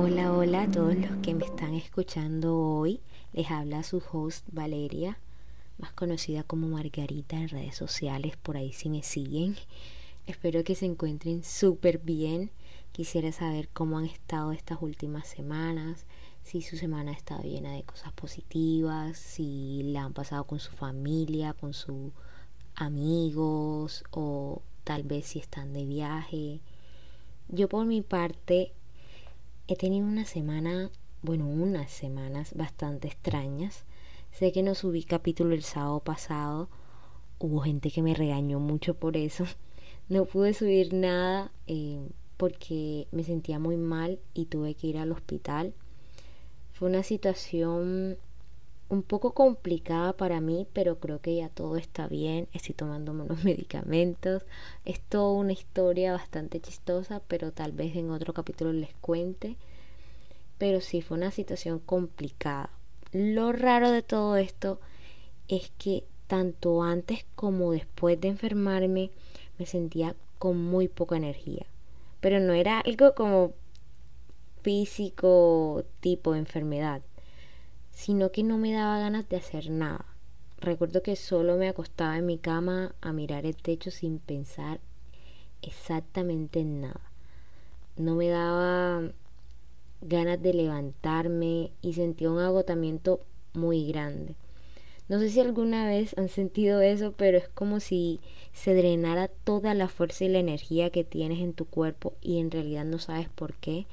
[0.00, 3.00] Hola, hola a todos los que me están escuchando hoy.
[3.32, 5.18] Les habla su host Valeria,
[5.76, 9.56] más conocida como Margarita en redes sociales, por ahí si me siguen.
[10.28, 12.52] Espero que se encuentren súper bien.
[12.92, 16.06] Quisiera saber cómo han estado estas últimas semanas,
[16.44, 20.70] si su semana ha estado llena de cosas positivas, si la han pasado con su
[20.70, 22.12] familia, con sus
[22.76, 26.60] amigos o tal vez si están de viaje.
[27.48, 28.74] Yo por mi parte
[29.70, 30.90] He tenido una semana,
[31.20, 33.84] bueno, unas semanas bastante extrañas.
[34.32, 36.70] Sé que no subí capítulo el sábado pasado.
[37.38, 39.44] Hubo gente que me regañó mucho por eso.
[40.08, 42.00] No pude subir nada eh,
[42.38, 45.74] porque me sentía muy mal y tuve que ir al hospital.
[46.72, 48.16] Fue una situación
[48.90, 52.48] un poco complicada para mí, pero creo que ya todo está bien.
[52.52, 54.44] Estoy tomando unos medicamentos.
[54.84, 59.56] Es toda una historia bastante chistosa, pero tal vez en otro capítulo les cuente.
[60.58, 62.70] Pero sí fue una situación complicada.
[63.12, 64.80] Lo raro de todo esto
[65.48, 69.10] es que tanto antes como después de enfermarme
[69.58, 71.66] me sentía con muy poca energía.
[72.20, 73.52] Pero no era algo como
[74.62, 77.02] físico tipo enfermedad
[77.98, 80.04] sino que no me daba ganas de hacer nada.
[80.60, 84.78] Recuerdo que solo me acostaba en mi cama a mirar el techo sin pensar
[85.62, 87.00] exactamente en nada.
[87.96, 89.02] No me daba
[90.00, 93.20] ganas de levantarme y sentía un agotamiento
[93.52, 94.36] muy grande.
[95.08, 98.20] No sé si alguna vez han sentido eso, pero es como si
[98.52, 102.52] se drenara toda la fuerza y la energía que tienes en tu cuerpo y en
[102.52, 103.86] realidad no sabes por qué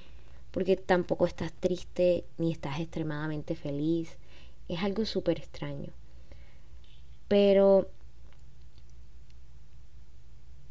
[0.56, 4.16] porque tampoco estás triste ni estás extremadamente feliz.
[4.70, 5.92] Es algo súper extraño.
[7.28, 7.90] Pero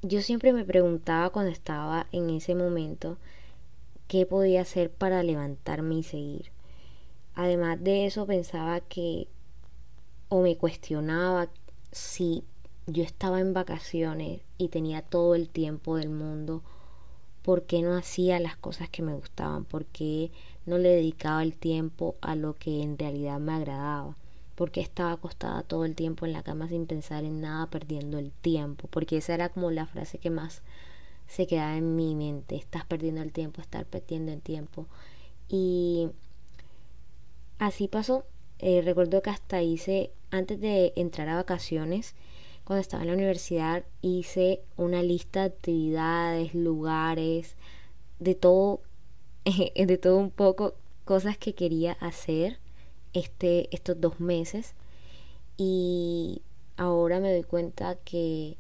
[0.01, 3.19] yo siempre me preguntaba cuando estaba en ese momento
[4.09, 6.51] qué podía hacer para levantarme y seguir.
[7.35, 9.29] Además de eso pensaba que
[10.31, 11.51] o me cuestionaba
[11.93, 12.43] si
[12.87, 16.63] yo estaba en vacaciones y tenía todo el tiempo del mundo
[17.45, 20.31] por qué no hacía las cosas que me gustaban, por qué
[20.65, 24.17] no le dedicaba el tiempo a lo que en realidad me agradaba,
[24.55, 28.19] por qué estaba acostada todo el tiempo en la cama sin pensar en nada, perdiendo
[28.19, 30.63] el tiempo, porque esa era como la frase que más
[31.27, 34.87] se quedaba en mi mente, estás perdiendo el tiempo, estás perdiendo el tiempo.
[35.49, 36.09] Y
[37.59, 38.25] así pasó.
[38.59, 42.15] Eh, recuerdo que hasta hice, antes de entrar a vacaciones,
[42.65, 47.57] cuando estaba en la universidad hice una lista de actividades, lugares,
[48.19, 48.81] de todo,
[49.45, 52.59] de todo un poco, cosas que quería hacer
[53.13, 54.75] este, estos dos meses.
[55.57, 56.43] Y
[56.77, 58.57] ahora me doy cuenta que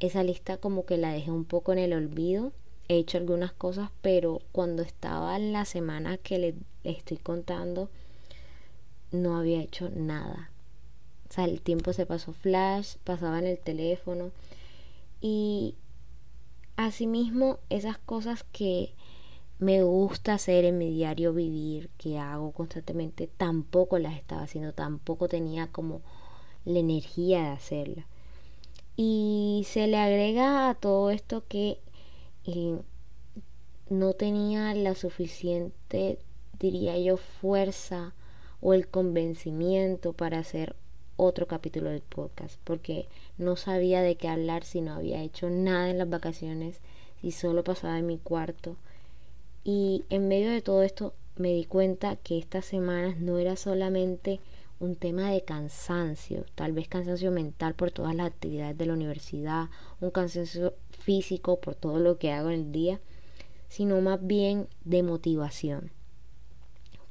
[0.00, 2.52] esa lista como que la dejé un poco en el olvido.
[2.88, 7.90] He hecho algunas cosas, pero cuando estaba en la semana que le estoy contando,
[9.10, 10.50] no había hecho nada.
[11.28, 14.30] O sea, el tiempo se pasó flash, pasaba en el teléfono.
[15.20, 15.74] Y
[16.76, 18.92] asimismo, esas cosas que
[19.58, 25.28] me gusta hacer en mi diario vivir, que hago constantemente, tampoco las estaba haciendo, tampoco
[25.28, 26.02] tenía como
[26.64, 28.06] la energía de hacerlas.
[28.96, 31.78] Y se le agrega a todo esto que
[32.44, 32.78] eh,
[33.88, 36.18] no tenía la suficiente,
[36.58, 38.14] diría yo, fuerza
[38.60, 40.76] o el convencimiento para hacer
[41.16, 45.90] otro capítulo del podcast porque no sabía de qué hablar si no había hecho nada
[45.90, 46.80] en las vacaciones
[47.22, 48.76] y solo pasaba en mi cuarto
[49.64, 54.40] y en medio de todo esto me di cuenta que estas semanas no era solamente
[54.78, 59.68] un tema de cansancio, tal vez cansancio mental por todas las actividades de la universidad,
[60.00, 63.00] un cansancio físico por todo lo que hago en el día,
[63.68, 65.90] sino más bien de motivación.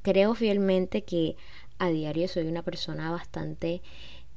[0.02, 1.36] Creo fielmente que
[1.78, 3.81] a diario soy una persona bastante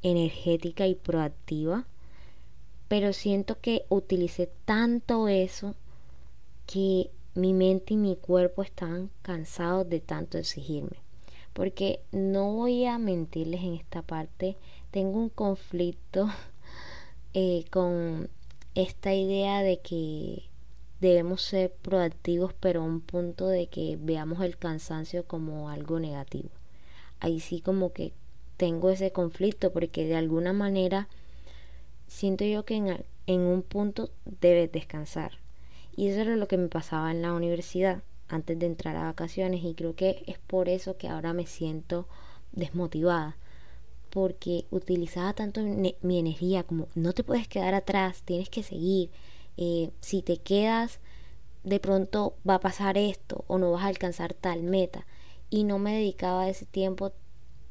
[0.02, 1.86] energética y proactiva,
[2.88, 5.74] pero siento que utilicé tanto eso
[6.66, 10.98] que mi mente y mi cuerpo están cansados de tanto exigirme.
[11.52, 14.56] Porque no voy a mentirles en esta parte,
[14.90, 16.28] tengo un conflicto
[17.34, 18.28] eh, con
[18.74, 20.44] esta idea de que
[21.00, 26.50] debemos ser proactivos, pero a un punto de que veamos el cansancio como algo negativo
[27.20, 28.12] ahí sí como que
[28.56, 31.08] tengo ese conflicto porque de alguna manera
[32.06, 35.38] siento yo que en, un punto debes descansar.
[35.96, 39.64] Y eso era lo que me pasaba en la universidad antes de entrar a vacaciones
[39.64, 42.06] y creo que es por eso que ahora me siento
[42.52, 43.36] desmotivada
[44.10, 49.10] porque utilizaba tanto mi energía como no te puedes quedar atrás, tienes que seguir.
[49.56, 50.98] Eh, si te quedas,
[51.64, 55.04] de pronto va a pasar esto o no vas a alcanzar tal meta
[55.50, 57.12] y no me dedicaba ese tiempo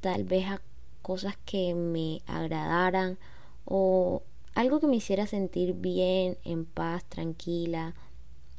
[0.02, 0.62] tal vez a
[1.02, 3.18] cosas que me agradaran
[3.66, 4.24] o
[4.56, 7.94] algo que me hiciera sentir bien, en paz, tranquila,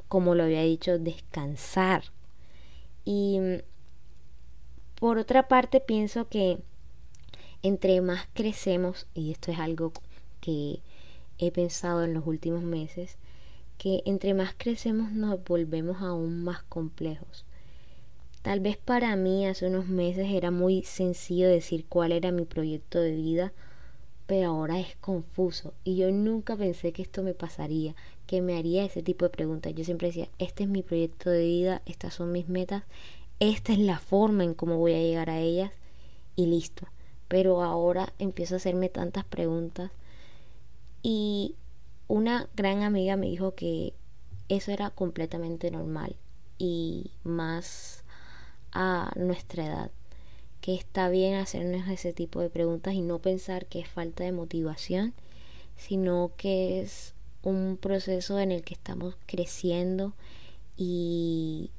[0.08, 2.04] como lo había dicho, descansar.
[3.04, 3.38] Y
[4.94, 6.58] por otra parte pienso que
[7.62, 9.92] entre más crecemos, y esto es algo
[10.40, 10.80] que
[11.38, 13.16] he pensado en los últimos meses,
[13.78, 17.44] que entre más crecemos nos volvemos aún más complejos.
[18.42, 23.00] Tal vez para mí hace unos meses era muy sencillo decir cuál era mi proyecto
[23.00, 23.52] de vida,
[24.26, 27.94] pero ahora es confuso y yo nunca pensé que esto me pasaría,
[28.26, 29.74] que me haría ese tipo de preguntas.
[29.74, 32.84] Yo siempre decía, este es mi proyecto de vida, estas son mis metas,
[33.40, 35.72] esta es la forma en cómo voy a llegar a ellas
[36.36, 36.86] y listo.
[37.26, 39.90] Pero ahora empiezo a hacerme tantas preguntas
[41.02, 41.54] y
[42.06, 43.94] una gran amiga me dijo que
[44.48, 46.16] eso era completamente normal
[46.58, 48.04] y más
[48.72, 49.90] a nuestra edad
[50.60, 54.32] que está bien hacernos ese tipo de preguntas y no pensar que es falta de
[54.32, 55.14] motivación,
[55.76, 60.14] sino que es un proceso en el que estamos creciendo
[60.76, 61.70] y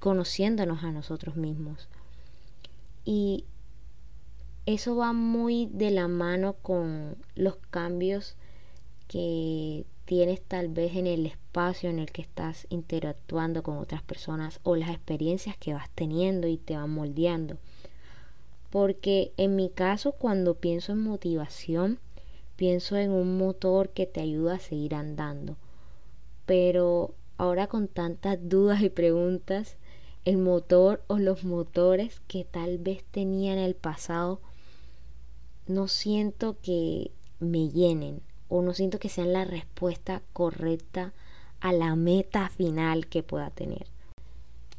[0.00, 1.88] conociéndonos a nosotros mismos.
[3.04, 3.44] Y
[4.66, 8.36] eso va muy de la mano con los cambios
[9.08, 14.60] que tienes tal vez en el espacio en el que estás interactuando con otras personas
[14.62, 17.56] o las experiencias que vas teniendo y te van moldeando.
[18.70, 21.98] Porque en mi caso cuando pienso en motivación,
[22.56, 25.56] pienso en un motor que te ayuda a seguir andando.
[26.44, 29.76] Pero ahora con tantas dudas y preguntas,
[30.24, 34.40] el motor o los motores que tal vez tenía en el pasado,
[35.66, 37.10] no siento que
[37.40, 38.20] me llenen
[38.56, 41.12] o no siento que sean la respuesta correcta
[41.58, 43.88] a la meta final que pueda tener.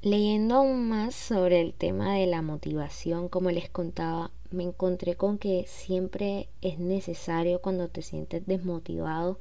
[0.02, 5.38] Leyendo aún más sobre el tema de la motivación, como les contaba, me encontré con
[5.38, 9.40] que siempre es necesario cuando te sientes desmotivado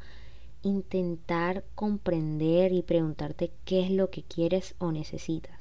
[0.63, 5.61] intentar comprender y preguntarte qué es lo que quieres o necesitas.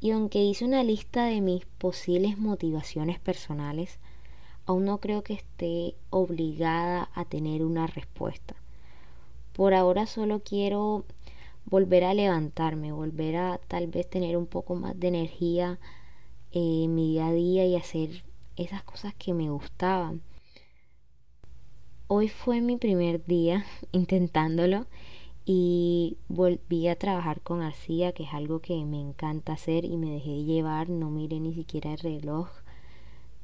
[0.00, 3.98] Y aunque hice una lista de mis posibles motivaciones personales,
[4.66, 8.54] aún no creo que esté obligada a tener una respuesta.
[9.52, 11.04] Por ahora solo quiero
[11.64, 15.78] volver a levantarme, volver a tal vez tener un poco más de energía
[16.50, 18.24] en mi día a día y hacer
[18.56, 20.22] esas cosas que me gustaban.
[22.06, 24.86] Hoy fue mi primer día intentándolo
[25.46, 30.10] y volví a trabajar con arcilla, que es algo que me encanta hacer y me
[30.10, 32.48] dejé llevar, no miré ni siquiera el reloj,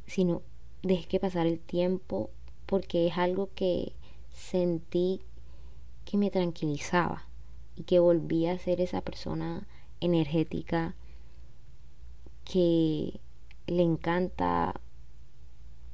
[0.07, 0.43] sino
[0.83, 2.31] dejé que pasar el tiempo
[2.67, 3.93] porque es algo que
[4.33, 5.21] sentí
[6.05, 7.27] que me tranquilizaba
[7.77, 9.67] y que volví a ser esa persona
[10.01, 10.95] energética
[12.45, 13.21] que
[13.67, 14.81] le encanta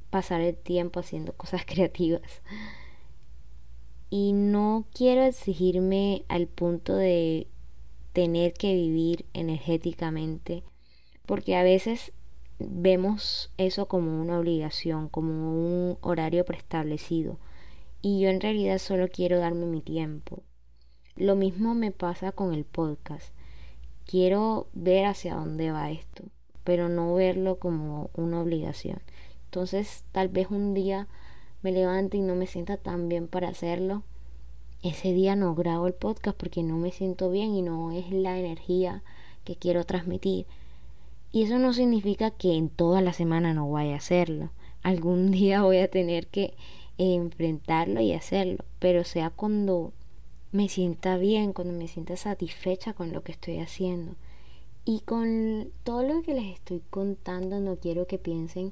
[0.09, 2.41] pasar el tiempo haciendo cosas creativas.
[4.09, 7.47] Y no quiero exigirme al punto de
[8.13, 10.63] tener que vivir energéticamente,
[11.25, 12.13] porque a veces
[12.59, 17.39] vemos eso como una obligación, como un horario preestablecido.
[18.01, 20.43] Y yo en realidad solo quiero darme mi tiempo.
[21.15, 23.33] Lo mismo me pasa con el podcast.
[24.05, 26.23] Quiero ver hacia dónde va esto,
[26.63, 29.01] pero no verlo como una obligación.
[29.45, 31.07] Entonces tal vez un día
[31.61, 34.03] me levante y no me sienta tan bien para hacerlo.
[34.83, 38.37] Ese día no grabo el podcast porque no me siento bien y no es la
[38.37, 39.03] energía
[39.43, 40.45] que quiero transmitir.
[41.31, 44.51] Y eso no significa que en toda la semana no vaya a hacerlo.
[44.83, 46.53] Algún día voy a tener que
[46.97, 49.93] enfrentarlo y hacerlo, pero sea cuando
[50.51, 54.15] me sienta bien, cuando me sienta satisfecha con lo que estoy haciendo.
[54.85, 58.71] Y con todo lo que les estoy contando, no quiero que piensen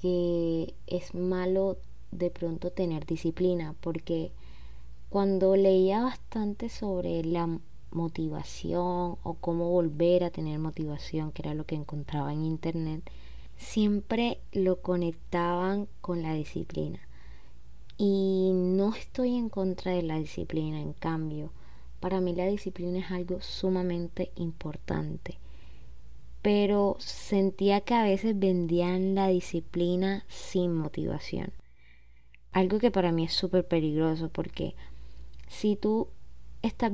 [0.00, 1.78] que es malo
[2.12, 4.30] de pronto tener disciplina, porque
[5.10, 7.58] cuando leía bastante sobre la
[7.92, 13.02] motivación o cómo volver a tener motivación, que era lo que encontraba en internet,
[13.56, 17.00] siempre lo conectaban con la disciplina.
[17.96, 21.52] Y no estoy en contra de la disciplina, en cambio,
[22.00, 25.38] para mí la disciplina es algo sumamente importante.
[26.42, 31.52] Pero sentía que a veces vendían la disciplina sin motivación.
[32.50, 34.74] Algo que para mí es súper peligroso porque
[35.46, 36.08] si tú
[36.62, 36.92] estás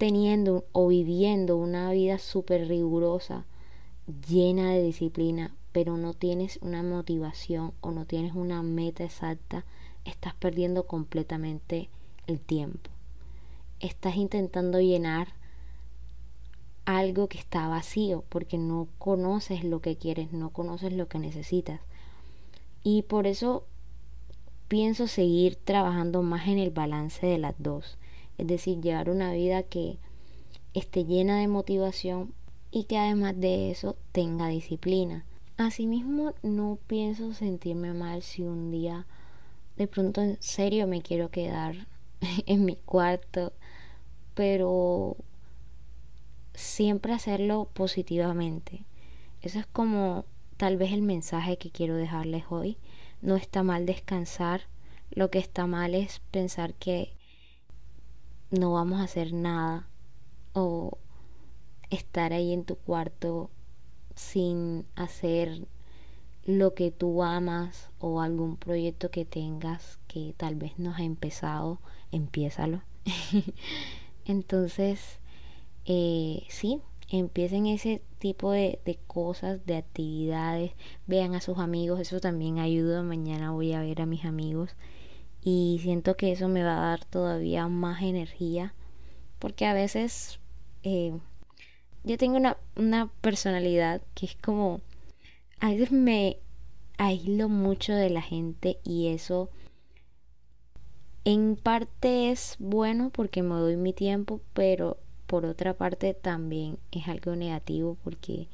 [0.00, 3.44] teniendo o viviendo una vida súper rigurosa,
[4.26, 9.66] llena de disciplina, pero no tienes una motivación o no tienes una meta exacta,
[10.06, 11.90] estás perdiendo completamente
[12.26, 12.88] el tiempo.
[13.78, 15.34] Estás intentando llenar
[16.86, 21.82] algo que está vacío porque no conoces lo que quieres, no conoces lo que necesitas.
[22.82, 23.66] Y por eso
[24.66, 27.98] pienso seguir trabajando más en el balance de las dos.
[28.38, 29.98] Es decir, llevar una vida que
[30.74, 32.32] esté llena de motivación
[32.70, 35.24] y que además de eso tenga disciplina.
[35.56, 39.06] Asimismo, no pienso sentirme mal si un día
[39.76, 41.86] de pronto en serio me quiero quedar
[42.46, 43.52] en mi cuarto,
[44.34, 45.16] pero
[46.54, 48.84] siempre hacerlo positivamente.
[49.42, 50.24] Eso es como
[50.56, 52.76] tal vez el mensaje que quiero dejarles hoy.
[53.22, 54.62] No está mal descansar,
[55.10, 57.14] lo que está mal es pensar que
[58.50, 59.88] no vamos a hacer nada
[60.52, 60.98] o
[61.90, 63.50] estar ahí en tu cuarto
[64.14, 65.66] sin hacer
[66.44, 71.78] lo que tú amas o algún proyecto que tengas que tal vez no has empezado,
[72.10, 72.82] empiézalo.
[74.24, 75.18] Entonces,
[75.84, 80.72] eh, sí, empiecen ese tipo de, de, cosas, de actividades,
[81.06, 83.02] vean a sus amigos, eso también ayuda.
[83.02, 84.76] Mañana voy a ver a mis amigos
[85.42, 88.74] y siento que eso me va a dar todavía más energía
[89.38, 90.38] porque a veces
[90.82, 91.12] eh,
[92.04, 94.80] yo tengo una, una personalidad que es como
[95.60, 96.38] a veces me
[96.98, 99.50] aíslo mucho de la gente y eso
[101.24, 107.08] en parte es bueno porque me doy mi tiempo, pero por otra parte también es
[107.08, 108.48] algo negativo porque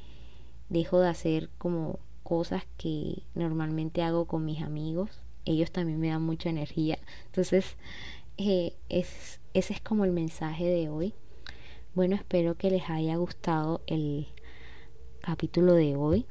[0.69, 5.23] dejo de hacer como cosas que normalmente hago con mis amigos.
[5.47, 6.99] Ellos también me dan mucha energía.
[7.27, 7.77] Entonces,
[8.37, 11.15] eh, es, ese es como el mensaje de hoy.
[11.95, 14.27] Bueno, espero que les haya gustado el
[15.23, 16.27] capítulo de hoy.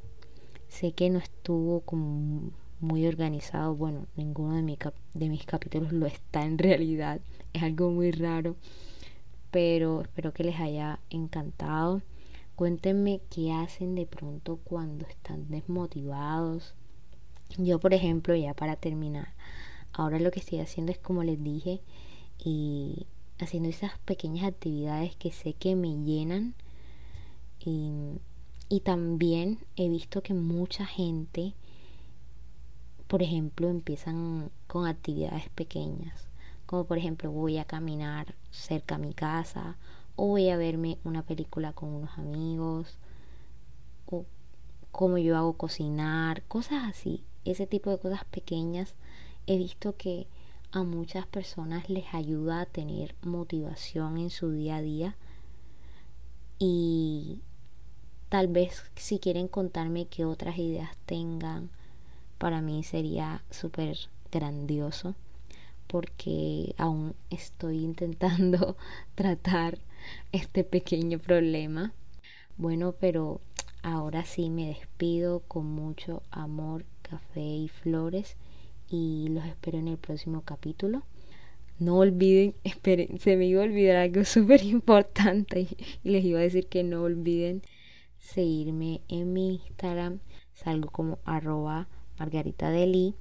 [0.68, 3.74] Sé que no estuvo como muy organizado.
[3.74, 4.78] Bueno, ninguno de,
[5.14, 7.22] de mis capítulos lo está en realidad.
[7.54, 8.56] Es algo muy raro.
[9.50, 12.02] Pero espero que les haya encantado.
[12.56, 16.76] Cuéntenme qué hacen de pronto cuando están desmotivados.
[17.58, 19.34] Yo, por ejemplo, ya para terminar,
[19.94, 21.82] ahora lo que estoy haciendo es como les dije
[22.38, 23.08] y
[23.40, 26.54] haciendo esas pequeñas actividades que sé que me llenan.
[27.60, 27.92] Y,
[28.70, 31.54] y también he visto que mucha gente,
[33.08, 36.28] por ejemplo, empiezan con actividades pequeñas,
[36.66, 39.78] como por ejemplo voy a caminar cerca a mi casa
[40.16, 42.98] o voy a verme una película con unos amigos
[44.08, 44.26] o
[44.92, 48.96] como yo hago cocinar, cosas así, ese tipo de cosas pequeñas
[49.48, 50.28] he visto que
[50.72, 55.16] a muchas personas les ayuda a tener motivación en su día a día.
[56.60, 57.42] Y
[58.30, 61.70] tal vez si quieren contarme qué otras ideas tengan
[62.38, 63.98] para mí sería súper
[64.32, 65.16] grandioso
[65.88, 68.76] porque aún estoy intentando
[69.16, 69.80] tratar
[70.32, 71.94] este pequeño problema.
[72.58, 73.40] Bueno pero
[73.84, 78.36] ahora sí me despido con mucho amor café y flores
[78.90, 81.04] y los espero en el próximo capítulo.
[81.78, 86.44] No olviden, esperen, se me iba a olvidar algo súper importante y, les iba a
[86.44, 87.62] decir que no olviden
[88.20, 90.20] seguirme en mi Instagram,
[90.54, 93.14] salgo como arroba margarita deli.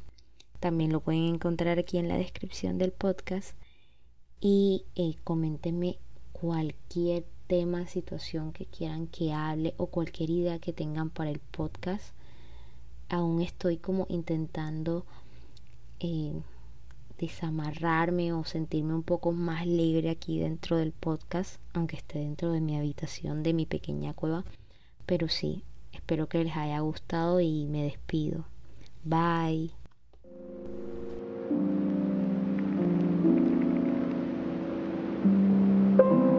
[0.61, 3.55] También lo pueden encontrar aquí en la descripción del podcast.
[4.41, 5.99] Y eh, coméntenme
[6.33, 12.15] cualquier tema, situación que quieran que hable o cualquier idea que tengan para el podcast.
[13.09, 15.05] Aún estoy como intentando
[16.01, 16.33] eh,
[17.19, 22.61] desamarrarme o sentirme un poco más libre aquí dentro del podcast, aunque esté dentro de
[22.61, 24.45] mi habitación, de mi pequeña cueva.
[25.07, 28.47] Pero sí, espero que les haya gustado y me despido.
[29.05, 29.84] Bye.